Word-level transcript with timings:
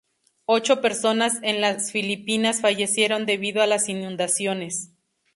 Ocho 0.47 0.81
personas 0.81 1.37
en 1.43 1.61
las 1.61 1.91
Filipinas 1.91 2.61
fallecieron 2.61 3.27
debido 3.27 3.61
a 3.61 3.67
las 3.67 3.87
inundaciones. 3.87 4.89